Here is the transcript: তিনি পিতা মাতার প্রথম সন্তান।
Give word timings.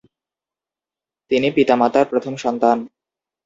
তিনি 1.31 1.47
পিতা 1.55 1.75
মাতার 1.75 2.05
প্রথম 2.11 2.33
সন্তান। 2.35 2.77